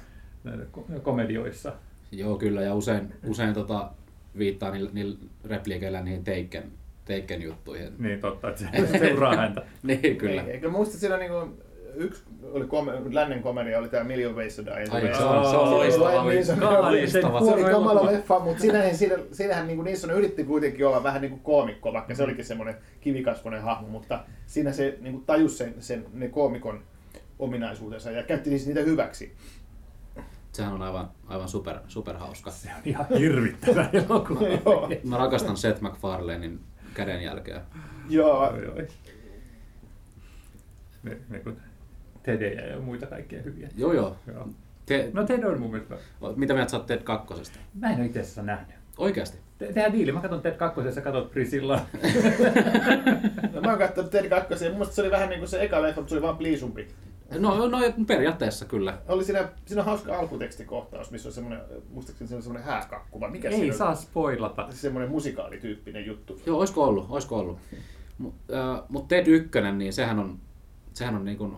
[1.03, 1.73] komedioissa.
[2.13, 3.91] Joo, kyllä, ja usein, usein tota,
[4.39, 6.73] viittaa niillä, niillä repliikeillä niihin Taken,
[7.05, 7.93] Taken juttuihin.
[7.99, 9.63] Niin totta, että se seuraa häntä.
[9.83, 10.43] niin, kyllä.
[10.43, 11.55] Ei, eikö muista siinä niinku,
[11.95, 14.73] yksi oli kome, lännen komedia, oli tämä Million Ways to Die.
[14.75, 16.31] Ai, Se- on, se on loistava.
[16.31, 17.39] Niin, se on.
[17.39, 21.41] Puoli kamala leffa, mutta siinähän, siinä, siinähän niin Niisson yritti kuitenkin olla vähän niin kuin
[21.43, 22.17] koomikko, vaikka Mm.
[22.17, 26.81] se olikin semmoinen kivikasvoinen hahmo, mutta siinä se niin kuin tajusi sen, sen, ne koomikon
[27.39, 29.33] ominaisuutensa ja käytti niistä niitä hyväksi.
[30.53, 32.51] Sehän on aivan, aivan super, super hauska.
[32.51, 34.41] Se on ihan hirvittävä elokuva.
[34.49, 34.91] Joo.
[35.05, 36.61] Mä rakastan Seth MacFarlanein
[36.95, 37.61] kädenjälkeä.
[38.09, 38.87] Joo, oi.
[41.03, 41.57] Ne, ne kun
[42.23, 43.69] Tedejä ja muita kaikkea hyviä.
[43.77, 44.17] Joo, joo.
[44.35, 44.49] Joo.
[44.87, 45.95] Te, No Ted on mun mielestä.
[46.37, 47.59] mitä mieltä sä oot Ted kakkosesta?
[47.75, 48.75] Mä en ole itse asiassa nähnyt.
[48.99, 49.39] Oikeasti?
[49.59, 51.81] Te- Tehdään diili, mä katson Ted kakkosessa, katsot Priscilla.
[53.53, 55.63] No, mä oon katsonut Ted 2 ja mun mielestä se oli vähän niin kuin se
[55.63, 56.89] eka leffa, mutta se oli vaan pliisumpi.
[57.39, 58.99] No, no periaatteessa kyllä.
[59.09, 61.61] Oli siinä, siinä on hauska alkutekstikohtaus, missä on semmoinen,
[61.91, 63.97] muistaakseni se on semmoinen hääkakku, vai mikä Ei se saa on?
[63.97, 64.67] spoilata.
[64.71, 66.41] Semmoinen musikaalityyppinen juttu.
[66.47, 67.59] Joo, oisko ollut, oisko ollut.
[68.19, 70.39] Mutta äh, mut Ted Ykkönen, niin sehän on,
[70.93, 71.57] sehän on niin kuin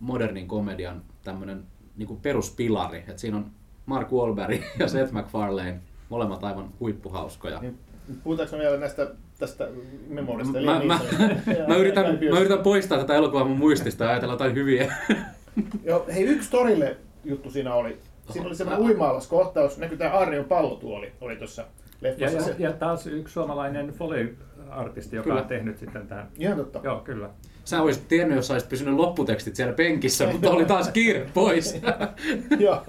[0.00, 1.64] modernin komedian tämmöinen
[1.96, 3.04] niin kuin peruspilari.
[3.08, 3.50] Et siinä on
[3.86, 7.60] Mark Wahlberg ja Seth MacFarlane, molemmat aivan huippuhauskoja.
[7.60, 7.78] Niin,
[8.24, 9.68] puhutaanko vielä näistä tästä
[10.08, 10.58] memorista?
[10.58, 11.00] eli Mä, mä,
[11.68, 14.94] mä, yritän, mä yritän poistaa tätä elokuvaa mun muistista ja ajatella jotain hyviä.
[15.84, 17.98] Joo, hei, yksi torille juttu siinä oli.
[18.32, 21.68] Siinä oli semmoinen uimaallaskohtaus, näkyy tämä Arnion pallotuoli, oli tuossa Ja,
[22.00, 22.36] leffassa.
[22.36, 25.40] ja, Se- ja taas yksi suomalainen Foley-artisti, joka Kyllä.
[25.40, 26.28] on tehnyt sitten tämän.
[26.38, 26.80] Ihan totta.
[26.84, 27.30] Joo, kyllä.
[27.64, 31.80] Sä olisit tiennyt, jos olisit pysynyt lopputekstit siellä penkissä, mutta oli taas kiire pois.
[32.58, 32.82] Joo.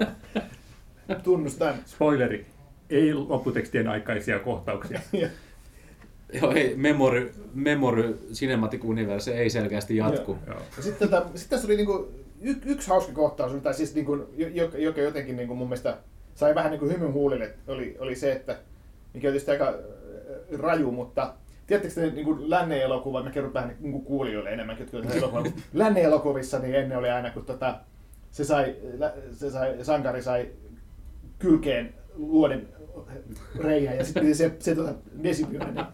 [1.24, 1.74] Tunnustan.
[1.86, 2.46] Spoileri.
[2.90, 5.00] Ei lopputekstien aikaisia kohtauksia.
[6.34, 10.38] Ja- Joo, ei, Memory, Memory Cinematic Universe ei selkeästi jatku.
[10.48, 10.60] Joo.
[10.78, 14.78] Ja sitten tota, sit tässä oli niinku y- yksi hauska kohtaus, tai siis niinku, joka,
[14.78, 15.98] joka jotenkin niinku mun mielestä
[16.36, 18.58] sai vähän niinku hymyn huulille, oli, oli se, että
[19.13, 21.34] mikä on tietysti aika äh, raju, mutta
[21.67, 25.44] tiedättekö te niinku lännen elokuva, mä kerron vähän niinku kuulijoille enemmänkin, jotka ovat elokuva.
[25.74, 27.80] lännen elokuvissa niin ennen oli aina, kun tota,
[28.32, 28.76] se, sai,
[29.32, 30.48] se sai, sankari sai
[31.39, 32.67] kylkeen luoden
[33.64, 35.86] reijän ja sitten se, se tota, desimyönä.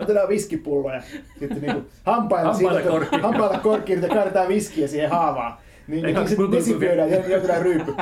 [0.00, 1.02] Otetaan viskipullo ja
[1.38, 3.16] sitten niinku hampailla, Hampailla siitä, korkki.
[3.20, 5.58] hampailla korkki, ja kaadetaan viskiä siihen haavaan.
[5.88, 7.94] Niin, niin kun- desinfioidaan ja joudutaan ryyppy.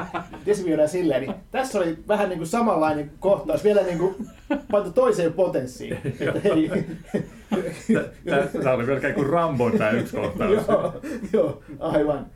[0.46, 1.22] Desinfioidaan silleen.
[1.22, 4.14] Niin tässä oli vähän niin kuin samanlainen kohtaus, vielä niin kuin
[4.70, 5.98] pantu toiseen potenssiin.
[8.62, 10.53] Tämä oli melkein kuin Rambon tämä yksi kohtaus.
[10.68, 10.94] joo,
[11.33, 12.27] joo, aivan.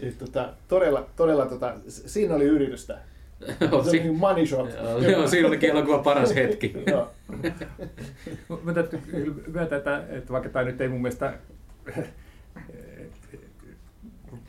[0.00, 2.98] Et, tota, todella, todella tota, siinä oli yritystä.
[3.60, 4.70] Joo, Se oli niin money shot.
[5.10, 6.72] Joo, siinä olikin elokuva paras hetki.
[6.86, 7.10] Joo.
[8.62, 11.34] Mä täytyy kyllä myöntää, että, että vaikka tämä nyt ei mun mielestä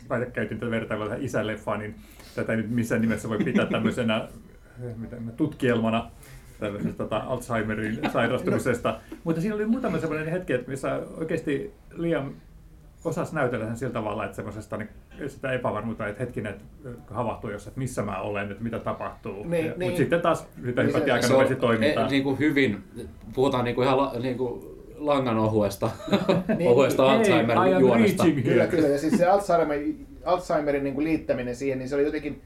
[0.10, 1.96] mä käytin tätä vertailua tähän isäleffaan, niin
[2.36, 4.28] tätä ei nyt missään nimessä voi pitää tämmöisenä
[4.98, 6.12] mitä, tutkielmana
[6.60, 9.00] tällaisesta tota, Alzheimerin sairastumisesta.
[9.24, 12.34] Mutta siinä oli muutama sellainen hetki, että missä oikeasti Liam
[13.06, 14.90] osasi näytellä sen sillä tavalla, että semmoisesta niin,
[15.28, 16.66] sitä epävarmuutta, että hetkinen, että
[17.12, 19.44] havahtuu jos, että missä mä olen, että mitä tapahtuu.
[19.44, 19.90] Niin, Ja- niin.
[19.92, 22.06] Mutta sitten taas sitä Niin hypättiin aika nopeasti toimintaan.
[22.06, 22.84] eh, niin kuin hyvin,
[23.36, 24.64] puhutaan niin kuin ihan la, niin kuin
[24.98, 25.90] langan ohuesta,
[26.58, 28.24] Niin, ohuesta Hey, I Alzheimerin am juonesta.
[28.24, 28.88] reaching Kyllä, kyllä.
[28.88, 29.80] Ja siis se Alzheimer,
[30.26, 32.42] Alzheimerin niin kuin liittäminen siihen, niin se oli jotenkin,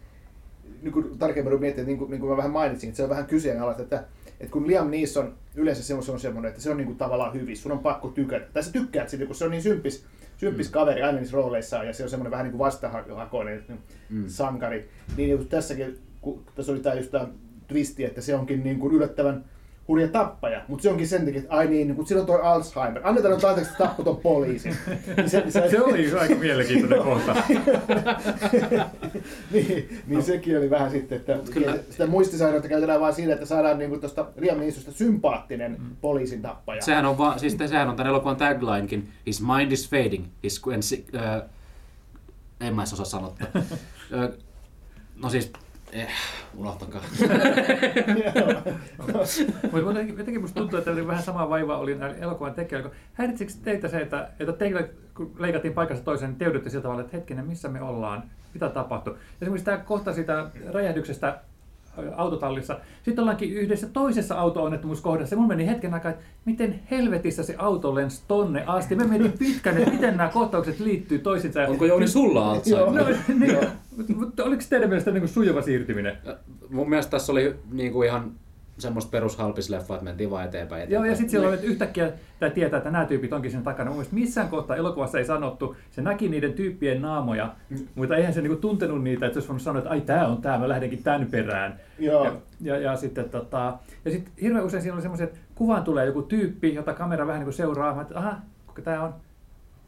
[0.81, 3.03] niin kuin tarkemmin kun miettii, että niin kuin, niin kuin mä vähän mainitsin, että se
[3.03, 4.03] on vähän kyseenalaista, että,
[4.39, 6.97] että kun Liam Neeson yleensä se on, se on semmoinen, että se on niin kuin
[6.97, 8.45] tavallaan hyvissä, sun on pakko tykätä.
[8.53, 10.05] Tai sä tykkäät siitä, kun se on niin sympis,
[10.37, 13.63] sympis kaveri aina niissä rooleissaan, ja se on semmoinen vähän niin kuin vastahakoinen
[14.09, 14.23] Mm.
[14.27, 14.89] sankari.
[15.17, 17.27] Niin, tässäkin, kun tässä oli tämä just tämä
[17.67, 19.45] twisti, että se onkin niin kuin yllättävän
[19.87, 22.41] hurja tappaja, mutta se onkin sen takia, että ai niin, niin kun sillä on toi
[22.41, 24.75] Alzheimer, annetaan nyt anteeksi, että tappoi ton poliisin.
[25.17, 27.35] Niin se, se, Se oli aika mielenkiintoinen kohta.
[29.51, 31.77] niin, niin sekin oli vähän sitten, että Kyllä.
[31.89, 34.57] sitä muistisairautta käytetään vain siinä, että saadaan niin tuosta Liam
[34.89, 35.95] sympaattinen Mm.
[36.01, 36.81] poliisin tappaja.
[36.81, 39.09] Sehän on, va, siis sehän on tämän elokuvan taglinekin.
[39.27, 40.25] His mind is fading.
[40.43, 40.79] His, when,
[41.15, 41.41] äh,
[42.59, 43.33] en mä osaa sanoa.
[45.23, 45.53] no siis,
[45.93, 46.07] eh,
[46.57, 47.01] unohtakaa.
[48.97, 52.89] Mutta jotenkin, musta tuntuu, että oli vähän sama vaiva oli näillä elokuvan tekijöillä.
[53.13, 57.17] Häiritsikö teitä se, että, että teille, kun leikattiin paikasta toiseen, niin te sillä tavalla, että
[57.17, 59.17] hetkinen, missä me ollaan, mitä tapahtui.
[59.41, 61.39] Esimerkiksi tämä kohta siitä räjähdyksestä
[62.15, 62.79] autotallissa.
[63.03, 65.35] Sitten ollaankin yhdessä toisessa auto-onnettomuuskohdassa.
[65.35, 68.95] Mun meni hetken aikaa, että miten helvetissä se auto lensi tonne asti.
[68.95, 71.61] Me meni pitkän, että miten nämä kohtaukset liittyy toisiinsa.
[71.61, 73.15] Onko Jouni sulla Alzheimer?
[73.27, 76.17] No, niin, mutta, oliko teidän mielestä niin kuin sujuva siirtyminen?
[76.69, 78.31] Mun mielestä tässä oli niinku ihan
[78.77, 80.79] semmoista perushalpisleffaa, että mentiin vaan eteenpäin.
[80.79, 81.11] Joo, eteenpäin.
[81.11, 83.89] ja sitten siellä oli, että yhtäkkiä tämä tietää, että nämä tyypit onkin sen takana.
[83.89, 87.77] Mun mielestä missään kohtaa elokuvassa ei sanottu, se näki niiden tyyppien naamoja, Mm.
[87.95, 90.41] mutta eihän se niinku tuntenut niitä, että se olisi voinut sanoa, että ai tämä on
[90.41, 91.79] tämä, mä lähdenkin tämän perään.
[91.99, 92.25] Joo.
[92.25, 92.31] Ja,
[92.61, 96.21] ja, ja sitten tota, ja sit hirveän usein siinä oli semmoisia, että kuvaan tulee joku
[96.21, 98.35] tyyppi, jota kamera vähän niin kuin seuraa, että aha,
[98.67, 99.13] kuka tämä on.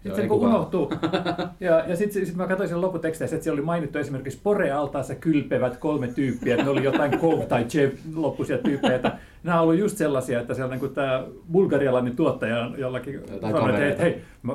[0.05, 0.91] Sitten se niin unohtuu.
[1.59, 5.77] ja ja sitten sit mä katsoin siellä lopputeksteissä, että siellä oli mainittu esimerkiksi Pore-altaassa kylpevät
[5.77, 8.95] kolme tyyppiä, että ne oli jotain Kov tai Chev loppuisia tyyppejä.
[8.95, 13.87] Että nämä on ollut just sellaisia, että siellä niin tämä bulgarialainen tuottaja on jollakin sanoi,
[13.89, 14.53] että hei, mä-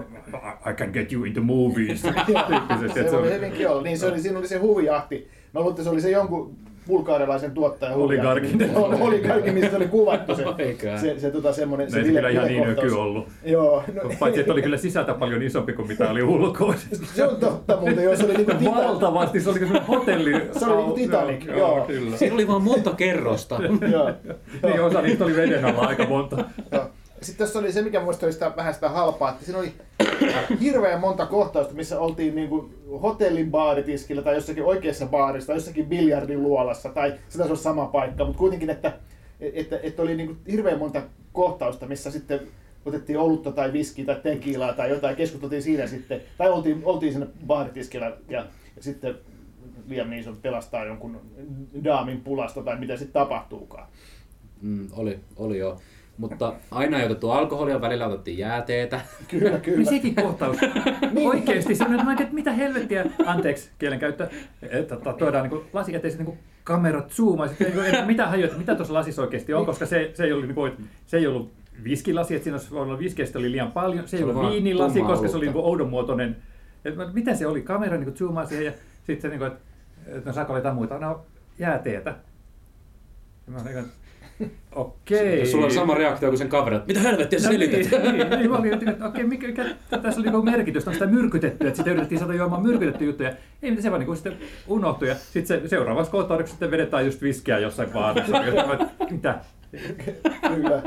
[0.70, 2.02] I can get you into movies.
[2.94, 3.82] se se on- hyvinkin olla.
[3.82, 5.28] Niin se oli, siinä oli se huvijahti.
[5.54, 6.56] Mä luulen, että se oli se jonkun
[6.90, 8.70] bulgaarilaisen tuottajan Oligarkin.
[9.00, 10.44] Oligarkin, mistä oli kuvattu se,
[11.00, 13.28] se, se, tota, semmoinen, No se ei se kyllä ihan niin öky ollut.
[13.44, 16.74] Joo, no, Paitsi, että oli kyllä sisältä paljon isompi kuin mitä oli ulkoa.
[17.14, 18.84] se on totta muuten, jos oli niinku Titanic.
[18.84, 20.32] Valtavasti, se oli kuin hotelli.
[20.58, 21.84] Se oli niinku Titanic, joo.
[21.86, 22.16] kyllä.
[22.16, 23.58] Siinä oli vaan monta kerrosta.
[23.92, 24.12] Joo.
[24.62, 26.44] Niin, osa niistä oli veden alla aika monta.
[26.72, 26.90] Joo.
[27.22, 29.72] Sitten tässä oli se, mikä muista oli sitä, vähän sitä halpaa, että siinä oli
[30.60, 35.86] hirveän monta kohtausta, missä oltiin niin kuin hotellin baaritiskillä tai jossakin oikeassa baarissa tai jossakin
[35.86, 38.92] biljardin luolassa tai se taisi olla sama paikka, mutta kuitenkin, että,
[39.40, 42.40] että, että oli niin kuin hirveän monta kohtausta, missä sitten
[42.84, 47.26] otettiin olutta tai viskiä tai tekiilaa tai jotain, keskusteltiin siinä sitten, tai oltiin, oltiin siinä
[47.46, 48.46] baaritiskillä ja,
[48.76, 49.14] ja sitten
[49.88, 51.20] Liam Neeson pelastaa jonkun
[51.84, 53.88] daamin pulasta tai mitä sitten tapahtuukaan.
[54.62, 55.80] Mm, oli, oli joo.
[56.20, 59.00] Mutta aina ei otettu alkoholia, välillä otettiin jääteetä.
[59.28, 59.84] Kyllä, Niin kyllä.
[59.90, 60.56] sekin kohtaus.
[61.24, 64.28] Oikeesti semmoinen, että mä ajattelin, että mitä helvettiä, anteeksi kielenkäyttö,
[64.62, 68.94] että tota, tuodaan niin lasi eteen, niin kamerat zoomaa, niin kuin, mitä että mitä tuossa
[68.94, 70.72] lasissa oikeasti on, koska se, se ei ollut, niin kuin,
[71.06, 71.52] se ei ollut
[71.84, 74.34] viskilasi, että siinä olisi voinut olla viskiä, sitä oli liian paljon, se ei Se oli
[74.34, 75.62] ollut viinilasi, koska se oli niin olutta.
[75.62, 76.36] kuin oudon muotoinen.
[76.84, 78.72] Että mä- mitä se oli, kamera niin kuin zoomaa siihen ja
[79.06, 79.60] sitten se, niin kuin, että,
[80.06, 81.20] että no saako jotain muuta, no
[81.58, 82.10] jääteetä.
[83.46, 83.92] Ja mä olin, niin kuin,
[84.74, 85.40] Okei.
[85.40, 88.02] Jos sulla on sama reaktio kuin sen kaveri, että mitä helvettiä sä No selität?
[88.02, 91.14] Niin, niin, niin, mä olin, että okei, mikä, mikä tässä oli niinku merkitystä, onko sitä
[91.14, 93.32] myrkytetty, että sitä yritettiin saada juomaan myrkytetty juttuja.
[93.62, 94.36] Ei, mitä se vaan niin sitten
[94.68, 98.32] unohtui ja sitten se seuraavassa kohtauksessa sitten vedetään just viskiä jossain baarissa.
[98.66, 99.40] Mä, mitä?
[100.48, 100.82] kyllä.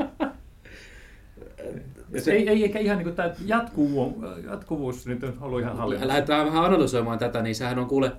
[2.18, 4.14] Se, ei, ei ehkä ihan niin tämä jatkuvuus,
[4.50, 6.08] jatkuvuus nyt on ollut ihan hallinnassa.
[6.08, 8.12] Lähdetään vähän analysoimaan tätä, niin sehän on kuule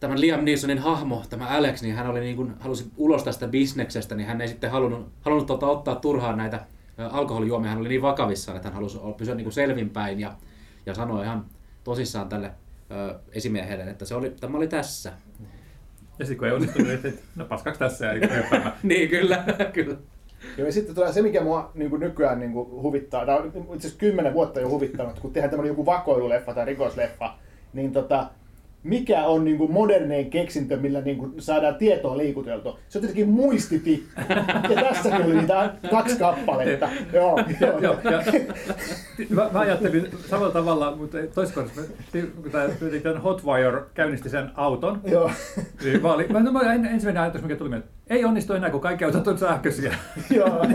[0.00, 4.14] tämän Liam Neesonin hahmo, tämä Alex, niin hän oli niin kuin, halusi ulos tästä bisneksestä,
[4.14, 6.60] niin hän ei sitten halunnut, halunnut tota, ottaa turhaan näitä
[6.98, 7.70] alkoholijuomia.
[7.70, 10.32] Hän oli niin vakavissaan, että hän halusi olla- pysyä niin kuin selvinpäin ja,
[10.86, 11.44] ja sanoi ihan
[11.84, 12.50] tosissaan tälle
[12.90, 15.12] ö, esimiehelle, että se oli, tämä oli tässä.
[16.18, 18.28] Ja sitten kun ei onnistunut, niin että no paskaksi tässä ja
[18.82, 19.96] niin, kyllä, kyllä.
[20.58, 23.46] Joo, ja sitten tulee se, mikä mua niin kuin nykyään niin kuin huvittaa, tämä on
[23.46, 27.34] itse asiassa kymmenen vuotta jo huvittanut, kun tehdään tämmöinen joku vakoiluleffa tai rikosleffa,
[27.72, 28.26] niin tota,
[28.84, 32.78] mikä on niin kuin modernein keksintö, millä niin kuin saadaan tietoa liikuteltua?
[32.88, 34.20] Se on tietenkin muistitikku.
[34.68, 36.88] Ja tässäkin oli niitä kaksi kappaletta.
[37.12, 37.78] Joo, joo.
[37.80, 38.22] Joo, ja,
[39.28, 41.80] mä, mä, ajattelin samalla tavalla, mutta toiskohdassa,
[42.42, 45.30] kun tämä Hotwire käynnisti sen auton, joo.
[45.84, 48.80] niin mä olin, mä, mä, en- ensimmäinen ajatus, mikä tuli mieleen, ei onnistu enää, kun
[48.80, 49.94] kaikki autot on sähköisiä.
[50.36, 50.66] Joo.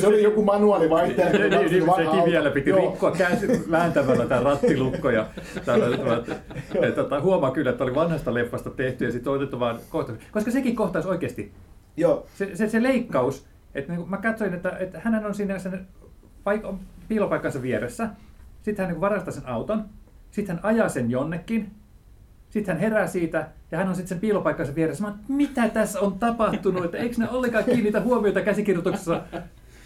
[0.00, 1.28] Se oli joku manuaalivaihteja.
[1.28, 2.80] niin, niin, sekin vielä piti Joo.
[2.80, 5.10] rikkoa käsi vääntämällä tämä rattilukko.
[5.10, 5.26] Ja
[6.94, 10.18] tota, huomaa kyllä, että oli vanhasta leffasta tehty ja sitten otettu vaan kohtaus.
[10.32, 11.52] Koska sekin kohtaus oikeasti,
[11.96, 15.86] Joo, se, se, se leikkaus, että niin mä katsoin, että, että hän on siinä sen
[16.44, 16.74] paik-
[17.08, 18.08] piilopaikkansa vieressä,
[18.62, 19.84] sitten hän niin varastaa sen auton,
[20.30, 21.70] sitten hän ajaa sen jonnekin,
[22.50, 25.04] sitten hän herää siitä ja hän on sitten sen piilopaikkansa vieressä.
[25.04, 29.20] Mä, mitä tässä on tapahtunut, että eikö ne ollenkaan kiinnitä huomiota käsikirjoituksessa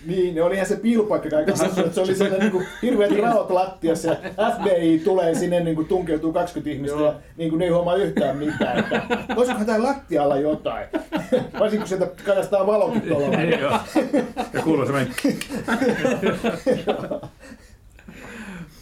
[0.06, 3.50] Niin, ne olihan se piilopaikka aika hassu, että se oli siellä niin kuin hirveät raot
[3.50, 4.16] lattiassa ja
[4.56, 7.06] FBI tulee sinne, niin kuin tunkeutuu 20 ihmistä Joo.
[7.06, 8.78] ja niin kuin ne ei huomaa yhtään mitään.
[8.78, 9.02] Että,
[9.36, 10.86] olisikohan täällä lattialla jotain?
[11.52, 13.36] Varsinkin kun sieltä kadastaa valokin tuolla.
[14.52, 15.14] Ja kuuluu semmoinen...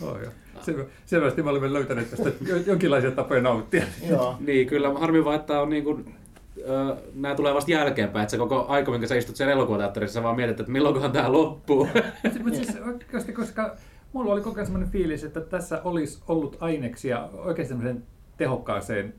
[0.03, 0.31] oh, joo.
[0.63, 3.85] Sel- Selvästi me olemme löytäneet tästä jo- jonkinlaisia tapoja nauttia.
[4.09, 4.37] Joo.
[4.47, 6.15] Niin, kyllä harmi vaan, että on niin kuin,
[6.59, 10.23] ö, nämä tulee vasta jälkeenpäin, että se koko aika, minkä sä istut siellä elokuvateatterissa, sä
[10.23, 11.89] vaan mietit, että milloinkohan tämä loppuu.
[12.45, 13.77] Mutta siis oikeasti, koska
[14.13, 18.03] mulla oli koko ajan semmoinen fiilis, että tässä olisi ollut aineksia oikeasti semmoiseen
[18.37, 19.15] tehokkaaseen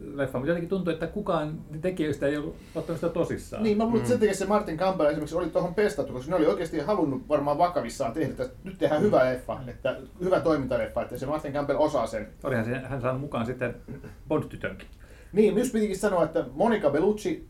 [0.00, 3.62] leffaan, mutta jotenkin tuntui, että kukaan tekijöistä ei ollut ottanut sitä tosissaan.
[3.62, 6.36] Niin, mä luulen, että sen takia se Martin Campbell esimerkiksi oli tuohon pestattu, koska ne
[6.36, 11.18] oli oikeasti halunnut varmaan vakavissaan tehdä, että nyt tehdään hyvä leffa, että hyvä toimintaleffa, että
[11.18, 12.28] se Martin Campbell osaa sen.
[12.44, 13.74] Olihan se, hän saanut mukaan sitten
[14.28, 14.86] Bond-tytönkin.
[15.32, 17.48] Niin, just pitikin sanoa, että Monica Bellucci,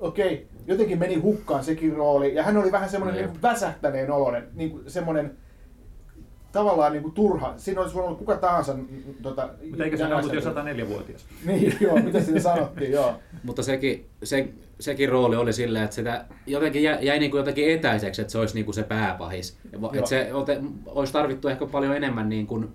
[0.00, 3.30] okei, jotenkin meni hukkaan sekin rooli, ja hän oli vähän semmoinen Niin.
[3.32, 5.36] niin väsähtäneen oloinen, niin semmoinen
[6.52, 7.54] tavallaan niin kuin turha.
[7.56, 8.76] Siinä olisi voinut kuka tahansa.
[9.22, 10.62] Tota, Mutta eikö se ollut jo jäsentä.
[10.62, 11.26] 104-vuotias?
[11.44, 13.14] Niin, joo, mitä siinä sanottiin, joo.
[13.42, 14.48] Mutta sekin, se,
[14.80, 18.38] sekin rooli oli silleen, että sitä jotenkin jäi, jäi niin kuin jotenkin etäiseksi, että se
[18.38, 19.58] olisi niin kuin se pääpahis.
[19.92, 20.30] Että se
[20.86, 22.68] olisi tarvittu ehkä paljon enemmän niin kuin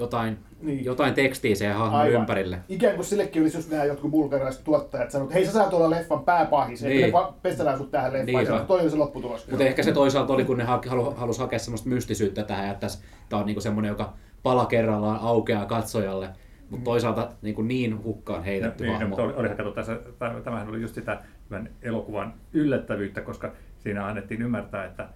[0.00, 0.66] jotain, Niin.
[0.76, 0.84] niin.
[0.84, 2.20] jotain tekstiä siihen hahmon Aivan.
[2.20, 2.58] ympärille.
[2.68, 5.90] Ikään kuin sillekin olisi just nämä jotkut bulgarilaiset tuottajat sanonut, että hei sä saat olla
[5.90, 7.00] leffan pääpahis, niin.
[7.00, 7.12] Niin.
[7.42, 9.48] pestellään sut tähän leffaan, niin, toi oli se lopputulos.
[9.50, 12.86] Mutta ehkä se toisaalta oli, kun ne ha- halu, halusi hakea semmoista mystisyyttä tähän, että
[13.28, 16.28] tämä on niinku semmoinen, joka pala kerrallaan aukeaa katsojalle.
[16.70, 19.16] Mutta toisaalta niin, kuin niin hukkaan heitetty Niin, hahmo.
[19.16, 24.42] oli- olihan kato tässä, tämä- tämähän oli just sitä tämän elokuvan yllättävyyttä, koska siinä annettiin
[24.42, 25.08] ymmärtää, että,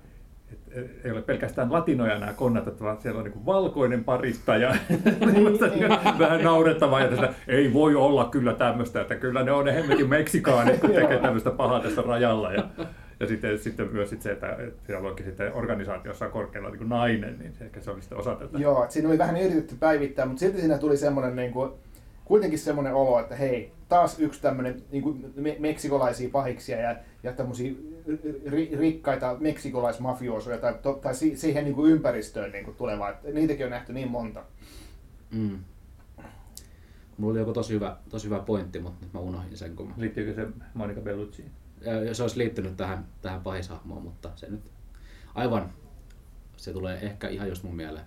[1.04, 4.76] ei ole pelkästään latinoja nämä konnat, vaan siellä on niin valkoinen parista ja
[6.18, 7.00] vähän naurettavaa.
[7.00, 10.90] Ja tästä, ei voi olla kyllä tämmöistä, että kyllä ne on ne hemmetin meksikaanit, kun
[10.90, 12.52] tekee tämmöistä pahaa tässä rajalla.
[12.52, 12.64] Ja,
[13.20, 17.52] ja sitten, sitten myös sit se, että, siellä onkin sitten organisaatiossa korkealla niin nainen, niin
[17.52, 18.58] se, ehkä se oli sitten osa tätä.
[18.58, 21.70] Joo, siinä oli vähän yritetty päivittää, mutta silti siinä tuli semmoinen niin kuin,
[22.24, 27.32] kuitenkin semmoinen olo, että hei, taas yksi tämmöinen niin kuin me- meksikolaisia pahiksia ja, ja
[27.32, 27.72] tämmöisiä
[28.46, 33.10] ri- rikkaita meksikolaismafiosoja tai, to, tai si- siihen niin kuin ympäristöön niin kuin tulevaa.
[33.10, 34.42] Että niitäkin on nähty niin monta.
[35.30, 35.58] Mm.
[37.18, 39.76] Mulla oli joku tosi hyvä, tosi hyvä pointti, mutta nyt mä unohdin sen.
[39.76, 39.94] Kun mä...
[39.96, 41.50] Liittyykö se Monica Bellucciin?
[42.06, 44.70] Ja se olisi liittynyt tähän, tähän pahishahmoon, mutta se nyt
[45.34, 45.72] aivan,
[46.56, 48.06] se tulee ehkä ihan just mun mieleen.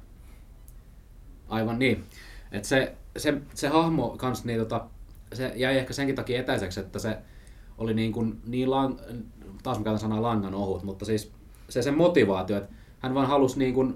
[1.50, 2.04] Aivan niin.
[2.52, 4.88] Et se, se, se hahmo kans niin tota,
[5.34, 7.18] se jäi ehkä senkin takia etäiseksi, että se
[7.78, 9.00] oli niin, kuin, niin lang,
[9.63, 11.32] taas mä käytän sanaa langan ohut, mutta siis
[11.70, 13.96] se sen motivaatio, että hän vaan halusi niin kuin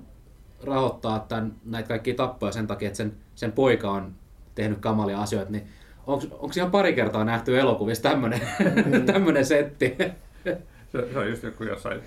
[0.63, 4.15] rahoittaa tämän, näitä kaikkia tappoja sen takia, että sen, sen poika on
[4.55, 5.67] tehnyt kamalia asioita, niin
[6.07, 8.41] onko ihan pari kertaa nähty elokuvissa tämmöinen
[9.13, 9.95] tämmönen setti?
[10.43, 12.01] Se, se on just joku jossain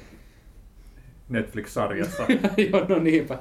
[1.28, 2.22] Netflix-sarjassa.
[2.70, 3.38] Joo, no niinpä.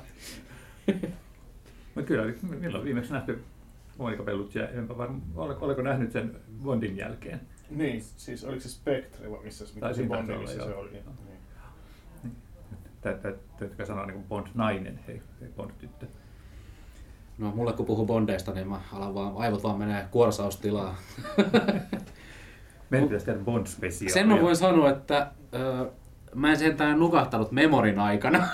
[1.96, 3.44] Mutta kyllä, milloin viimeksi nähty
[3.98, 7.42] Monika Bellucci, enpä varma, oliko, oliko nähnyt sen Bondin jälkeen?
[7.70, 10.80] Niin, siis oliko se Spectre vai missä, Tai missä se Bondi, olla, se joo.
[10.80, 10.92] oli?
[10.92, 11.04] Niin.
[13.02, 16.06] Täytyykö sanoa niin Bond-nainen, hei, ei Bond-tyttö.
[17.38, 20.96] No mulle kun puhuu bondeista, niin mä alan vaan, aivot vaan menee kuorsaustilaa.
[22.90, 24.14] Meidän pitäisi tehdä Bond-spesiaalia.
[24.14, 25.92] Sen mä voin sanoa, että ö,
[26.36, 28.48] mä en sentään nukahtanut memorin aikana,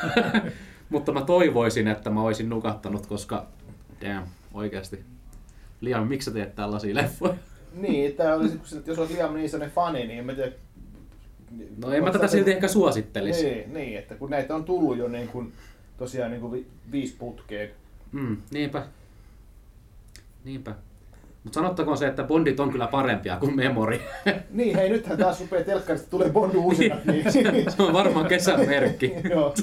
[0.90, 3.46] mutta mä toivoisin, että mä olisin nukahtanut, koska
[4.02, 5.06] damn, oikeasti.
[5.82, 7.34] Liam, miksi sä teet tällaisia leffoja?
[7.74, 10.52] Niin, tää olisi, kun sä- jos olet Liam Neesonin fani, niin en mä tiedä...
[11.86, 13.44] No en mä tätä silti ehkä suosittelisi.
[13.46, 15.54] Niin, niin, että kun näitä on tullut jo niin kuin,
[15.98, 17.70] tosiaan niin kuin vi, viisi putkeen.
[18.12, 18.86] Mm, niinpä.
[20.46, 20.76] Niinpä.
[21.44, 24.00] Mutta sanottakoon se, että Bondit on kyllä parempia kuin Memory.
[24.52, 26.98] Niin, hei nythän taas rupeaa telkkarista tulee Bond uusina.
[27.06, 27.32] niin,
[27.72, 29.14] se on varmaan kesän merkki.
[29.30, 29.54] joo.